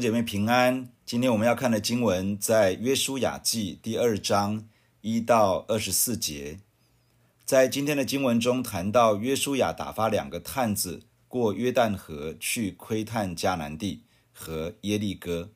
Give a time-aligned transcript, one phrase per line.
[0.00, 0.88] 姐妹平安。
[1.04, 4.66] 今天我们要看的经文在约书亚记第二章
[5.02, 6.58] 一到二十四节。
[7.44, 15.50] 在今天的经文中谈到约书亚打发两个探子过约旦河去窥探迦南地和耶利哥。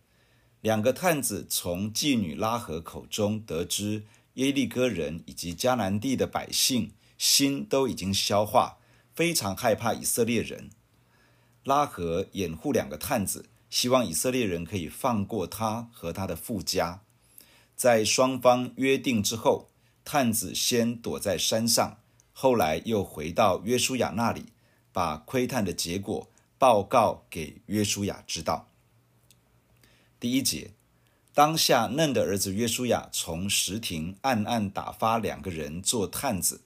[0.61, 4.03] 两个探子从妓女拉合口中得知
[4.35, 8.77] 耶利哥人以及迦南地的百姓心都已经消化，
[9.15, 10.69] 非常害怕以色列人。
[11.65, 13.47] 拉合掩护两个探子。
[13.75, 17.03] 希望以色列人可以放过他和他的父家。
[17.75, 19.69] 在双方约定之后，
[20.05, 21.99] 探子先躲在山上，
[22.33, 24.45] 后来又回到约书亚那里，
[24.93, 28.71] 把窥探的结果报告给约书亚知道。
[30.21, 30.71] 第一节，
[31.35, 36.61] 当下嫩的儿子约书亚从石亭暗暗打发两个人做探子，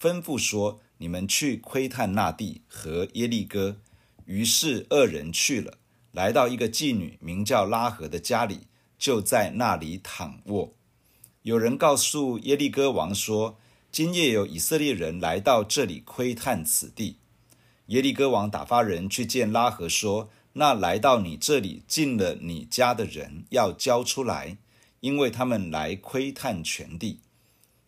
[0.00, 3.76] 吩咐说：“你们去窥探那地和耶利哥。”
[4.24, 5.76] 于是二人去了。
[6.16, 8.60] 来到一个妓女名叫拉合的家里，
[8.98, 10.72] 就在那里躺卧。
[11.42, 13.58] 有人告诉耶利哥王说
[13.92, 17.18] ：“今夜有以色列人来到这里窥探此地。”
[17.88, 24.56] 耶利哥王打发人去见拉合，说：“那来到你这里进了你家的人，要交出来，
[25.00, 27.20] 因为他们来窥探全地。”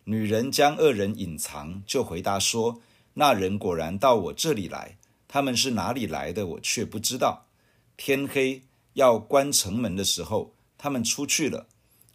[0.05, 2.79] 女人将二人隐藏，就回答说
[3.15, 7.47] ：“那人果然到我这里来，他们是哪里来的，我却不知道。”
[8.01, 11.67] 天黑要关城门的时候，他们出去了，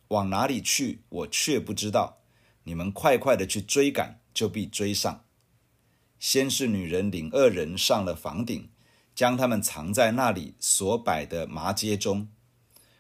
[0.09, 2.23] 往哪里去，我却不知道。
[2.63, 5.27] 你们快快的去追赶，就必追上。
[6.19, 8.71] 先是女人领二人上了房顶，
[9.15, 12.29] 将他们藏在那里所摆的麻街中。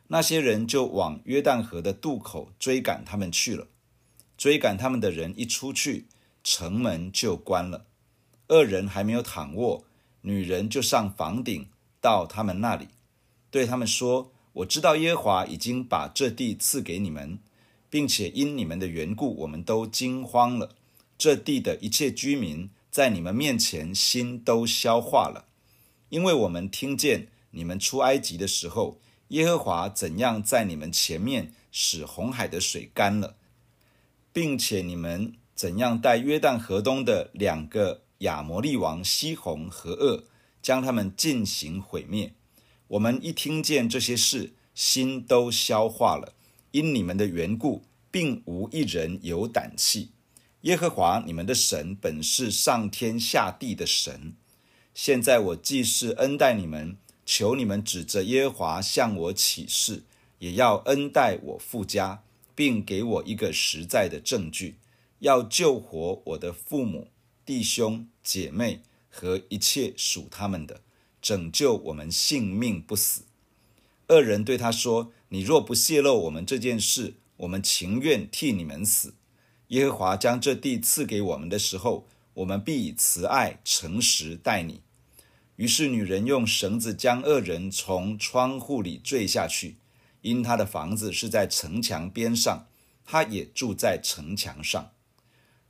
[0.09, 3.69] 那些人就往约旦河的渡口追赶他们去了。
[4.37, 6.07] 追赶他们的人一出去，
[6.45, 7.87] 城门就关了。
[8.49, 9.87] 二人还没有躺卧，
[10.21, 11.71] 女人就上房顶。
[12.05, 12.89] 到他们那里，
[13.51, 17.39] 对他们说：“我知道耶和华已经把这地赐给你们，
[17.89, 20.77] 并且因你们的缘故，我们都惊慌了。
[21.17, 25.47] 这地的一切居民在你们面前心都消化了，
[26.11, 28.99] 因为我们听见你们出埃及的时候，
[29.29, 33.37] 耶和华怎样在你们前面使红海的水干了，
[34.31, 40.25] 并且你们怎样带约旦河东的两个亚摩利王西宏和噩。”
[40.65, 42.33] 将他们进行毁灭。
[42.89, 46.33] 我们一听见这些事，心都消化了。
[46.71, 50.13] 因你们的缘故，并无一人有胆气。
[50.63, 54.35] 耶和华你们的神本是上天下地的神。
[54.95, 60.05] 现在我既是恩待你们，求你们指着耶和华向我起誓，
[60.39, 62.23] 也要恩待我父家，
[62.55, 64.77] 并给我一个实在的证据，
[65.19, 67.09] 要救活我的父母、
[67.45, 68.81] 弟兄、姐妹。
[69.15, 70.81] 和一切属他们的，
[71.23, 73.23] 拯救我们性命不死。
[74.09, 79.15] 二人对他说：“你若不泄露我们这件事，我们情愿替你们死。
[79.69, 84.83] 耶和华将这地赐给我们的时候，我们必以慈爱诚实待你。”
[85.57, 89.77] 于是女人用绳子将二人从窗户里坠下去，
[90.23, 92.67] 因他的房子是在城墙边上，
[93.07, 94.91] 他也住在城墙上。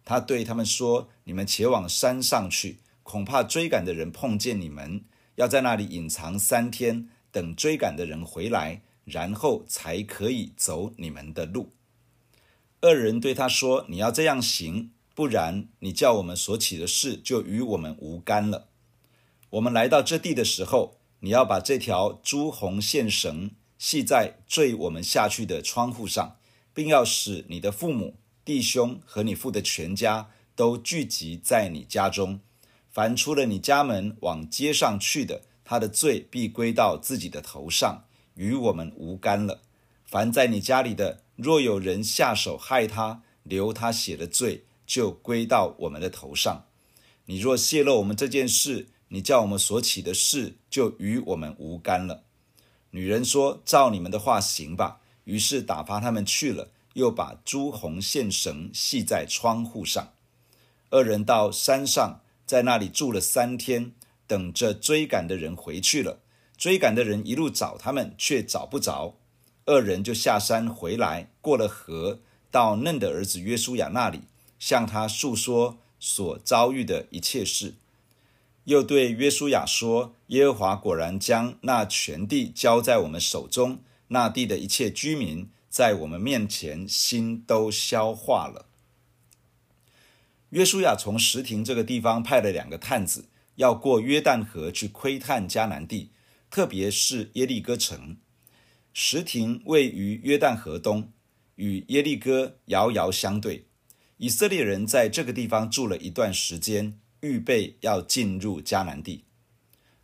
[0.07, 5.05] 他对他们说：“你们且往山上去。”恐怕追赶的人碰见你们，
[5.37, 11.71] 要在那里隐藏三天，等追赶的人回来，然后才可以走你们的路。
[12.81, 18.69] 二人对他说：“你要这样行，不然你叫我们所起的事就与我们无干了。
[19.51, 26.37] 我们来到这地的时候，你要把这条朱红线绳系在坠我们下去的窗户上，
[26.73, 32.41] 并要使你的父母、弟兄和你父的全家都聚集在你家中。”
[32.95, 38.05] 凡出了你家门往街上去的，他的罪必归到自己的头上，
[38.37, 39.63] 与我们无干了。
[40.07, 46.67] 凡在你家里的，若有人下手害他，流他血的罪，就归到我们的头上。
[47.25, 52.23] 你若泄露我们这件事，你叫我们所起的事，就与我们无干了。
[52.91, 60.13] 女人说：“照你们的话行吧。”于是打发他们去了，又把朱红线绳系在窗户上。
[60.91, 62.21] 二人到山上。
[62.47, 63.93] 在那里住了三天，
[64.27, 66.21] 等着追赶的人回去了。
[66.57, 69.17] 追赶的人一路找他们，却找不着。
[69.67, 72.21] 二人就下山回来，过了河，
[72.51, 74.21] 到嫩的儿子约书亚那里，
[74.59, 77.75] 向他诉说所遭遇的一切事。
[78.65, 88.67] 又对约书亚说：“耶和华果然将那全地交在我们手中，那地的一切居民在我们面前心都消化了。”
[90.55, 93.25] 约书亚从石亭这个地方派了两个探子，
[93.57, 96.13] 要过约旦河去窥探迦南地，
[96.49, 98.19] 特别是耶利哥城。
[98.93, 101.11] 石亭位于约旦河东，
[101.57, 103.67] 与耶利哥遥遥相对。
[104.19, 109.25] 以色列人在这个地方住了一段时间，预备要进入迦南地。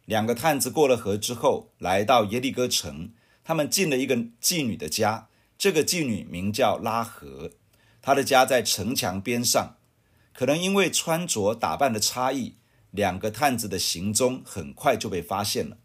[0.05, 3.13] 两个探子过了河之后，来到耶利哥城，
[3.45, 5.29] 他们进了一个妓女的家。
[5.57, 7.53] 这个妓女名叫拉合，
[8.03, 9.77] 她的家在城墙边上。
[10.41, 12.55] 可能因为穿着打扮的差异，
[12.93, 15.77] 两个探子的行踪很快就被发现了。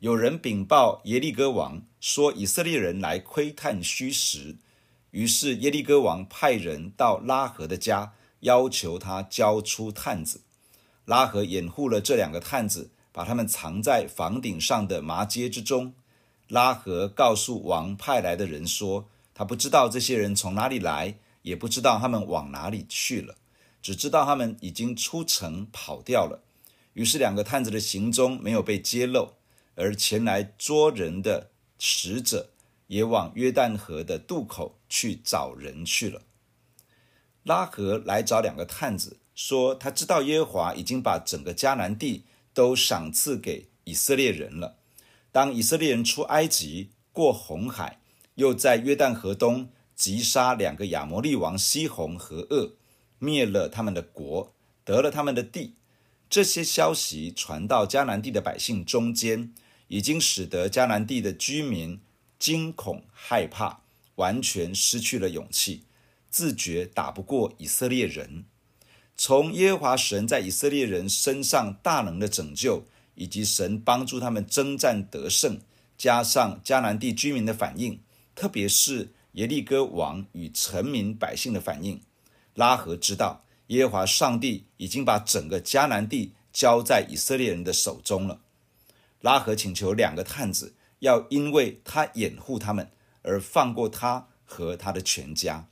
[0.00, 4.56] 有人禀报耶利哥王说，以色列人来窥探虚实。
[5.12, 10.42] 于是耶利哥王派人到拉合的家，要求他交出探子。
[11.06, 15.94] 拉合掩护了这两个探子，把他们藏在房顶上的麻秸之中。
[16.48, 23.36] 拉合告诉王派来的人说，他不知道这些人从哪里来，也不知道他们往哪里去了，
[23.86, 26.42] 只知道他们已经出城跑掉了。
[26.94, 29.34] 于是两个探子的行踪没有被揭露，
[29.76, 32.50] 而前来捉人的使者。
[32.88, 36.22] 也往约旦河的渡口去找人去了。
[37.42, 42.24] 拉合来找两个探子，说他知道耶和华已经把整个迦南地
[42.54, 44.76] 都赏赐给以色列人了。
[45.32, 47.98] 当以色列人出埃及，过红海，
[48.36, 52.74] 又在约旦河东击杀两个亚摩利王西宏和噩，
[53.18, 54.52] 灭了他们的国，
[54.84, 55.74] 得了他们的地。
[56.28, 59.52] 这些消息传到迦南地的百姓中间，
[59.88, 62.00] 已经使得迦南地的居民。
[62.38, 63.80] 惊恐害怕，
[64.16, 65.84] 完全失去了勇气，
[66.28, 68.44] 自觉打不过以色列人。
[69.16, 72.84] 从耶和华神在以色列人身上大能的拯救，
[73.14, 75.58] 以及神帮助他们征战得胜，
[75.96, 78.00] 加上迦南地居民的反应，
[78.34, 82.02] 特别是耶利哥王与臣民百姓的反应，
[82.56, 88.40] 拉合知道耶和华上帝已经把整个迦南地交在以色列人的手中了。
[89.22, 90.74] 拉合请求两个探子。
[91.00, 95.66] 要因为他掩护他们而放过他和他的全家，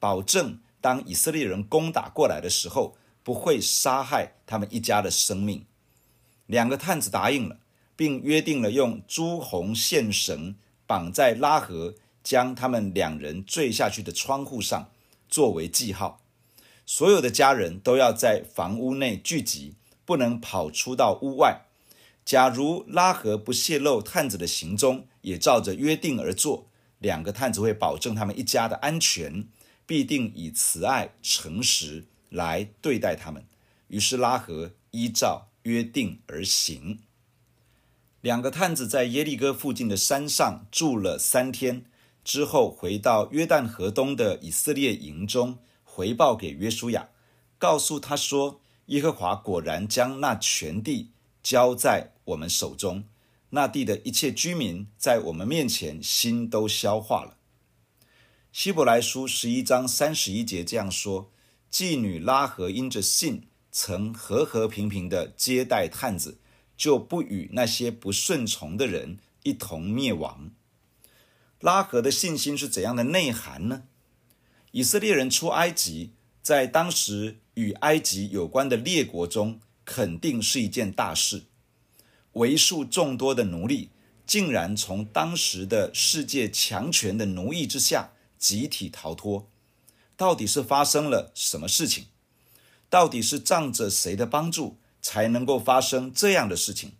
[0.00, 5.64] 保证当以色列人攻打过来的时候，不会杀害他们一家的生命。
[6.46, 7.60] 两个探子答应了，
[7.94, 10.56] 并约定了用朱红线绳
[10.88, 11.94] 绑在拉合
[12.24, 14.90] 将他们两人坠下去的窗户上，
[15.28, 16.20] 作为记号。
[16.86, 21.62] 所有的家人都要在房屋内聚集，不能跑出到屋外。
[22.24, 26.66] 假如拉合不泄露探子的行踪，也照着约定而做，
[26.98, 29.46] 两个探子会保证他们一家的安全，
[29.86, 33.44] 必定以慈爱诚实来对待他们。
[33.88, 37.00] 于是拉合依照约定而行。
[38.22, 41.84] 两个探子在耶利哥附近的山上住了三天，
[42.24, 45.58] 之后回到约旦河东的以色列营中，
[45.94, 47.10] 回报给约书亚，
[47.56, 51.12] 告诉他说：耶和华果然将那全地。
[51.40, 53.04] 交在我们手中，
[53.50, 57.36] 那地的一切居民在我们面前心都消化了。
[58.50, 61.30] 希伯来书十一章三十一节这样说：
[61.70, 66.40] 妓女拉合因着信，曾和和平平的接待探子，
[66.76, 70.50] 就不与那些不顺从的人一同灭亡。
[71.60, 73.84] 拉合的信心是怎样的内涵呢？
[74.74, 76.10] 以色列人出埃及，
[76.42, 79.60] 在当时与埃及有关的列国中。
[79.84, 81.42] 肯定是一件大事，
[82.32, 83.90] 为数众多的奴隶
[84.26, 89.46] 竟然从当时的世界强权的奴役之下集体逃脱，
[90.16, 92.06] 到底是发生了什么事情？
[92.88, 96.92] 到底是仗着谁的帮助才能够发生这样的事情？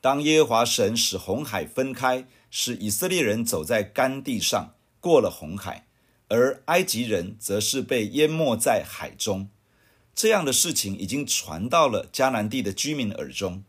[0.00, 5.88] 当耶和华神使红海分开，使以色列人走在干地上过了红海，
[6.30, 9.50] 而埃及人则是被淹没在海中。
[10.14, 13.64] 这样的事情已经传到了迦南地的居民耳中。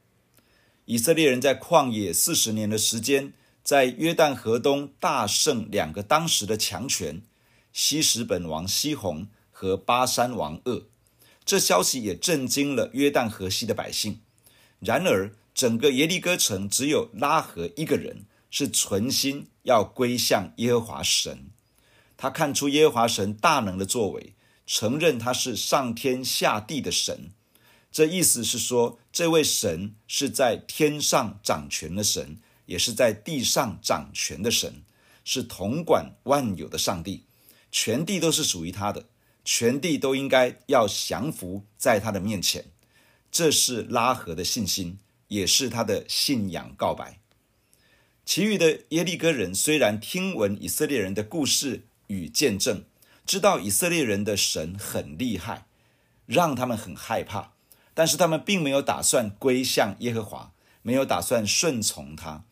[0.85, 7.21] 以色列人在旷野四十年的时间，在约旦河东大胜两个当时的强权——
[7.73, 10.85] 希什本王西宏和巴珊王噩。
[11.43, 14.21] 这消息也震惊了约旦河西的百姓。
[14.79, 21.49] 然而，整个耶利哥城只有拉合一个人是存心要归向耶和华神。
[22.21, 24.35] 他看出耶和华神大能的作为。
[24.67, 27.31] 承认他是上天下地的神，
[27.91, 32.37] 这意思是说，这位神是在天上掌权的神，
[32.67, 34.83] 也是在地上掌权的神，
[35.25, 37.25] 是统管万有的上帝，
[37.71, 39.07] 全地都是属于他的，
[39.43, 42.65] 全地都应该要降服在他的面前。
[43.31, 47.19] 这是拉合的信心，也是他的信仰告白。
[48.23, 52.83] 其余的耶利哥人虽然听闻以色列人的故事与见证。
[53.25, 55.65] 知道以色列人的神很厉害，
[56.25, 57.53] 让他们很害怕，
[57.93, 60.51] 但是他们并没有打算归向耶和华，
[60.81, 62.43] 没有打算顺从他。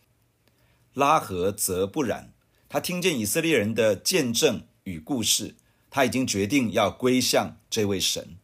[0.93, 2.31] 拉合则不然。
[2.69, 5.55] 他听见以色列人的见证与故事，
[5.89, 8.37] 他已经决定要归向这位神，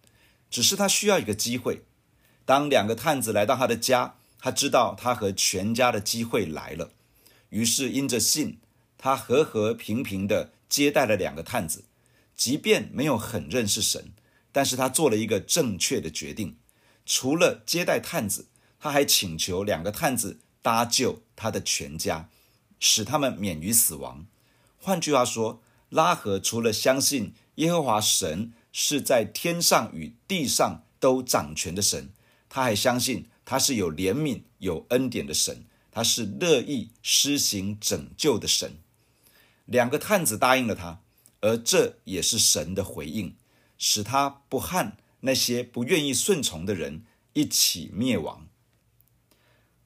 [0.50, 1.84] 只是他需要一个机会。
[2.44, 6.90] 当两个探子来到他的家，他知道他和全家的机会来了，
[7.50, 8.58] 于是因着信，
[8.98, 11.86] 他和和平平的接待了两个探子，
[12.36, 14.14] 即便没有很认识神，
[14.52, 16.58] 但是他做了一个正确的决定。
[17.06, 18.48] 除了接待探子，
[18.80, 22.30] 他还请求两个探子搭救他的全家。
[22.78, 24.28] 使他们免于死亡。
[24.78, 32.12] 换句话说，拉合除了相信耶和华神是在天上与地上都掌权的神，
[32.50, 38.78] 他还相信他是有怜悯、有恩典的神，他是乐意施行拯救的神。
[39.66, 41.02] 两个探子答应了他，
[41.42, 43.36] 而这也是神的回应，
[43.78, 47.04] 使他不和那些不愿意顺从的人
[47.34, 48.48] 一起灭亡。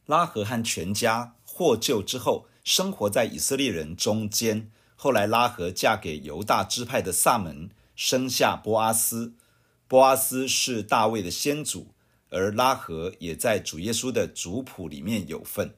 [0.05, 4.71] 拉合和全家获救之后，生活在以色列人中间。
[4.95, 9.35] 后来，拉合嫁给犹大支派的撒门，生下波阿斯。
[9.87, 11.93] 波阿斯是大卫的先祖，
[12.29, 15.75] 而拉合也在主耶稣的族谱里面有份。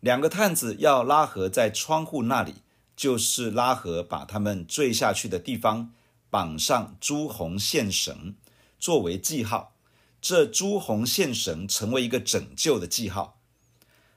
[0.00, 2.56] 两个探子要拉合在窗户那里，
[2.96, 5.92] 就是拉合把他们坠下去的地方
[6.30, 8.34] 绑上朱红线绳，
[8.78, 9.72] 作为记号。
[10.20, 13.38] 这朱红线绳成为一个拯救的记号。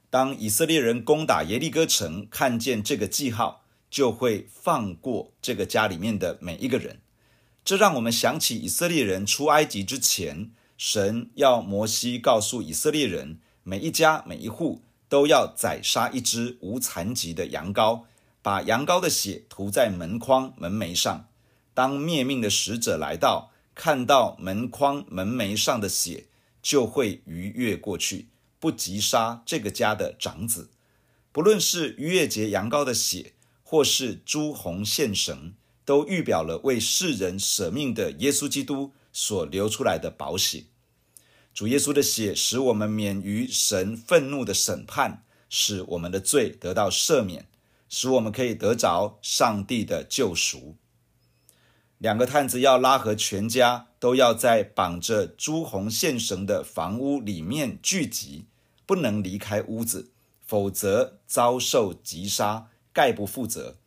[0.09, 7.01] 当以色列人攻打耶利哥城，看见这个记号，就会放过这个家里面的每一个人。
[7.65, 18.03] 这让我们想起以色列人出埃及之前，神要摩西告诉以色列人，每一家每一户都要宰杀一只无残疾的羊羔，
[18.47, 21.27] 把羊羔的血涂在门框门楣上。
[21.73, 26.27] 当灭命的使者来到，看到门框门楣上的血，
[26.61, 28.29] 就会逾越过去。
[28.57, 30.69] 不击杀这个家的长子，
[31.33, 40.63] 不论是逾越节羊羔的血，或是朱红线绳，都预表了为世人舍命的耶稣基督所流出来的宝血。
[41.53, 47.45] 主耶稣的血使我们免于神愤怒的审判，使我们的罪得到赦免，
[47.89, 50.75] 使我们可以得着上帝的救赎。
[51.97, 58.45] 两个探子要拉合全家都要在绑着朱红线绳的房屋里面聚集，
[58.85, 60.11] 不能离开屋子，
[60.45, 63.77] 否则遭受击杀，概不负责。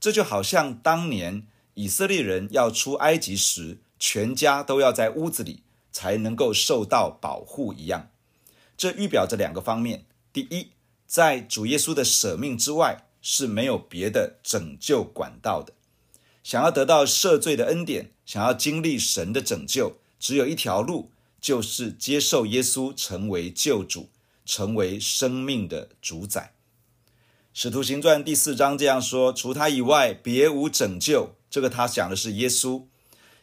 [0.00, 8.10] 这就好像当年以色列人要出埃及时，全家都要在屋子里才能够受到保护一样。
[8.76, 10.72] 这预表着两个方面：第一，
[11.06, 15.72] 在主耶稣的舍命之外，是没有别的拯救管道的。
[16.42, 24.10] 想要得到赦罪的恩典，想要经历神的拯救，只有一条路，就是接受耶稣成为救主，
[24.44, 26.52] 成为生命的主宰。
[27.54, 31.36] 使徒行传第四章这样说：除他以外，别无拯救。
[31.48, 32.84] 这个他讲的是耶稣，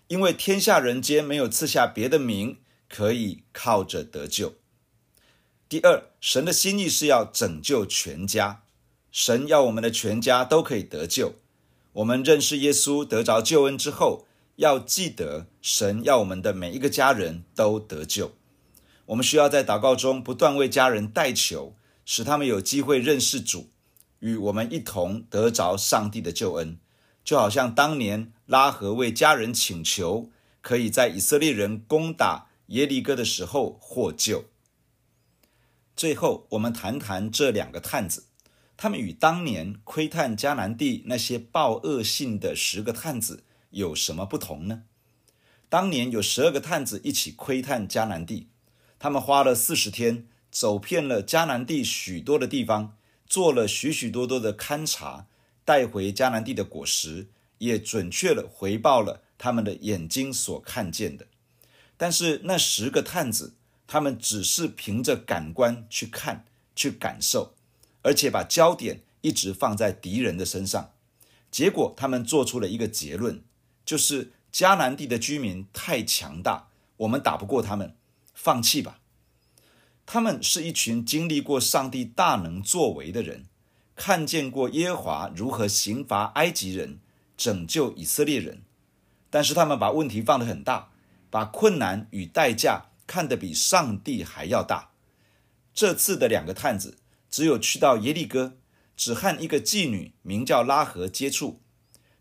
[0.08, 4.54] 因为天下人间没有赐下别的名，可以靠着得救。
[5.68, 8.64] 第二，神的心意是要拯救全家，
[9.12, 11.36] 神要我们的全家都可以得救。
[11.94, 14.26] 我们认识耶稣得着救恩之后，
[14.56, 18.32] 要记得神要我们的每一个家人都得救。
[19.08, 21.76] 我们需要在祷告中不断为家人代求，
[22.06, 23.70] 使他们有机会认识主，
[24.20, 26.78] 与我们一同得着上帝的救恩。
[27.26, 30.30] 就好像当年拉合为家人请求，
[30.62, 34.46] 可以在以色列人攻打耶利哥的时候获救。
[35.98, 38.28] 最后，我们谈谈这两个探子。
[38.82, 44.86] 他们与当年窥探迦南地那些报恶信的十个探子有什么不同呢？
[45.70, 48.48] 当年有十二个探子一起窥探迦南地，
[48.98, 52.98] 他们花了四十天，走遍了迦南地许多的地方，
[53.28, 55.28] 做了许许多多的勘察，
[55.64, 57.28] 带回迦南地的果实，
[57.60, 61.28] 也准确地回报了他们的眼睛所看见的。
[61.96, 63.54] 但是那十个探子，
[63.86, 66.46] 他们只是凭着感官去看，
[66.76, 67.54] 去感受。
[68.04, 70.92] 而且把焦点一直放在敌人的身上，
[71.52, 73.44] 结果他们做出了一个结论，
[73.86, 77.96] 就是迦南地的居民太强大，我们打不过他们，
[78.34, 79.00] 放弃吧。
[80.06, 83.46] 他们是一群经历过上帝大能作为的人，
[83.96, 87.00] 看见过耶和华如何刑罚埃及人，
[87.38, 88.64] 拯救以色列人，
[89.30, 90.90] 但是他们把问题放得很大，
[91.30, 94.90] 把困难与代价看得比上帝还要大。
[95.74, 96.98] 这次的两个探子。
[97.32, 98.58] 只有去到耶利哥，
[98.96, 101.62] 只和一个妓女名叫拉合接触，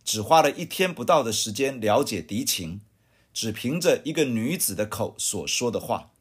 [0.04, 2.80] 只花了一天不到的时间了解敌情，
[3.34, 6.12] 只凭着一个女子的口所说的话，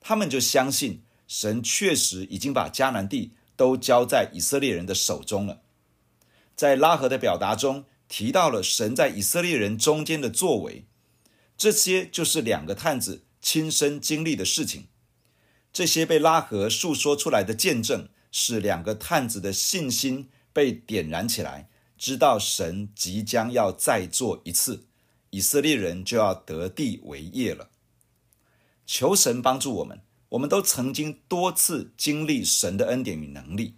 [0.00, 5.60] 他们就相信神确实已经把迦南地都交在以色列人的手中了。
[6.54, 10.86] 在拉合的表达中提到了神在以色列人中间的作为，
[11.56, 14.86] 这些就是两个探子亲身经历的事情。
[15.72, 24.84] 这些被拉合述说出来的见证，使两个探子的信心被点燃起来，知道神即将要再做一次，
[25.30, 27.70] 以色列人就要得地为业了。
[28.86, 33.74] 求神帮助我们，我们都曾经多次经历神的恩典与能力。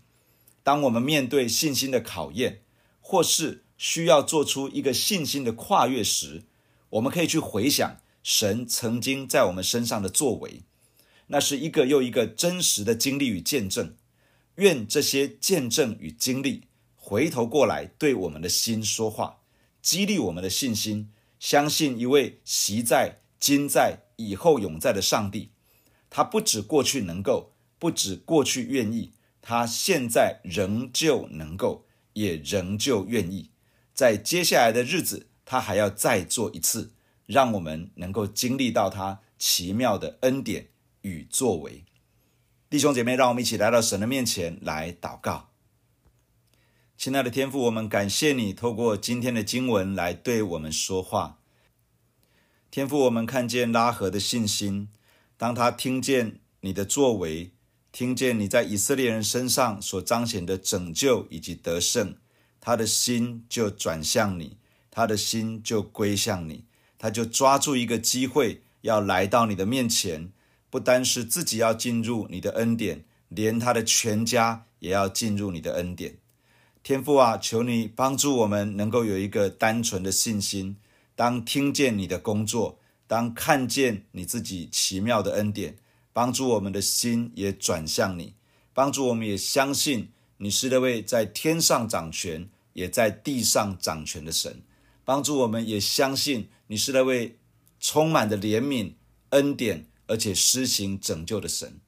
[0.63, 2.63] 当我们面对信心的考验，
[3.01, 6.45] 或是需要做出一个信心的跨越时，
[6.91, 10.63] 我们可以去回想神曾经在我们身上的作为，
[11.29, 13.95] 那是一个又一个真实的经历与见证。
[14.57, 16.65] 愿这些见证与经历
[16.97, 19.41] 回头过来对我们的心说话，
[19.81, 25.51] 激励我们的信心，相信一位昔在、今在、以后永在的上帝。
[26.09, 31.87] 他不止过去能够，不止过去愿意，他现在仍旧能够。
[32.13, 33.51] 也仍旧愿意，
[33.95, 36.91] 在接下来的日子，他还要再做一次，
[37.25, 40.71] 让我们能够经历到他奇妙的恩典
[41.03, 41.85] 与作为。
[42.71, 45.49] 弟兄姐妹，让我们一起来到神的面前来祷告。
[46.97, 51.41] 亲爱的天父，我们感谢你透过今天的经文来对我们说话。
[52.71, 54.89] 天父，我们看见拉合的信心，
[55.37, 57.51] 当他听见你的作为。
[57.91, 62.15] 听见你在以色列人身上所彰显的拯救以及得胜，
[62.61, 64.59] 他的心就转向你，
[64.93, 70.31] 他的心就归向你，他就抓住一个机会要来到你的面前，
[70.71, 76.17] 不单是自己要进入你的恩典，连他的全家也要进入你的恩典。
[76.83, 80.77] 天父啊，求你帮助我们能够有一个单纯的信心，
[81.15, 85.77] 当听见你的工作，当看见你自己奇妙的恩典。
[86.13, 88.35] 帮助我们的心也转向你，
[88.75, 94.63] 帮助我们也相信你是那位在天上掌权，也在地上掌权的神。
[95.05, 97.39] 帮助我们也相信你是那位
[97.79, 98.95] 充满的怜悯、
[99.31, 101.79] 恩典，而且施行拯救的神。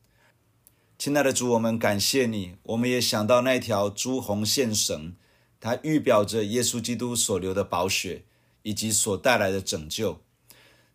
[0.96, 2.54] 亲爱的主，我们感谢你。
[2.62, 5.16] 我们也想到那条朱红线绳，
[5.58, 8.24] 它预表着耶稣基督所流的宝血，
[8.62, 10.22] 以及所带来的拯救。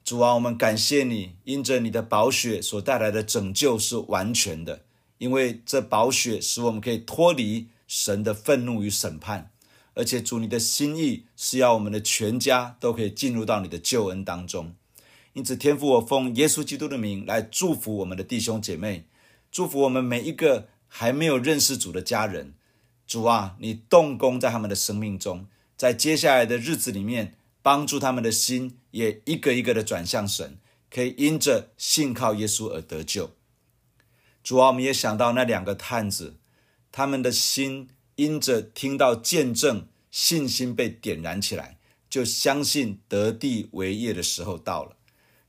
[0.06, 4.86] 主啊，我们感谢你，因着你的宝血所带来的拯救是完全的，
[5.18, 9.52] 因为这宝血使我们可以脱离神的愤怒与审判，
[9.96, 14.74] 而且主你的心意是要我们的全家都可以进入到你的救恩当中。
[15.38, 19.06] 因此，天父，我奉耶稣基督的名来祝福我们的弟兄姐妹，
[19.52, 22.56] 祝福我们每一个还没有认识主的家人。
[23.06, 25.46] 主啊，你动工在他们的生命中，
[25.78, 27.36] 在接下来的日子里面。
[27.64, 30.58] 帮助他们的心也一个一个的转向神，
[30.90, 33.32] 可以因着信靠耶稣而得救。
[34.42, 36.38] 主啊，我们也想到那两个探子，
[36.94, 41.78] 他们的心因着听到见证，信心被点燃起来，
[42.10, 44.97] 就相信得地为业的时候到了。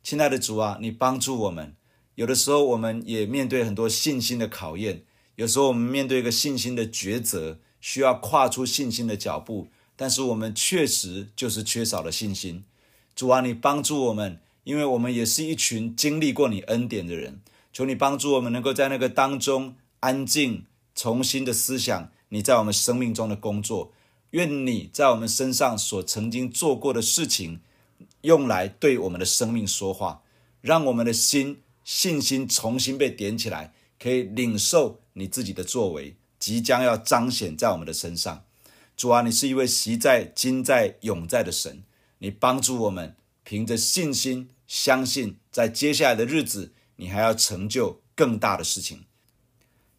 [0.08, 1.76] 亲爱的主啊，你帮助我们。
[2.14, 5.02] 有的时候我们也面对很多信心的考验，
[5.34, 9.68] 有时候我们面对一个信心的抉择，需要跨出信心的脚步。
[9.96, 12.64] 但是我们确实就是缺少了信心，
[13.14, 23.92] 主啊，你帮助我们，因为我们也是一群经历过你恩典的人，求你帮助我们能够在那个当中安静，重新的思想你在我们生命中的工作，
[24.30, 27.60] 愿你在我们身上所曾经做过的事情，
[28.22, 30.22] 用来对我们的生命说话，
[30.60, 38.44] 让我们的心信心重新被点起来，可以领受你自己的作为，即将要彰显在我们的身上。
[38.96, 41.84] 主啊，你是一位习在、今在、永在的神，
[42.18, 49.04] 你帮助我们凭着信心相信，在接下来的日子，你还要成就更大的事情。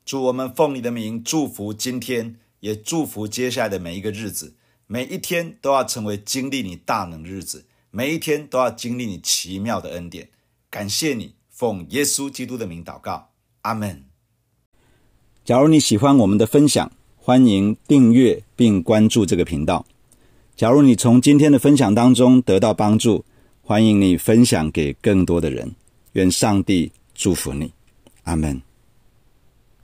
[0.06, 4.56] 祝我们奉你的名祝福今天，也祝福接下来的每一个日子，
[4.86, 10.30] 每一天都要成为经历你大能的日子，每一天都要经历你奇妙的恩典。
[10.69, 13.30] 感谢你，奉耶稣基督的名祷告，
[13.62, 14.04] 阿门。
[15.43, 19.86] 假如你喜欢我们的分享，欢迎订阅并关注这个频道。
[20.56, 23.25] 假如你从今天的分享当中得到帮助，
[23.63, 25.73] 欢迎你分享给更多的人。
[26.13, 27.73] 愿上帝祝福你，
[28.23, 28.69] 阿门。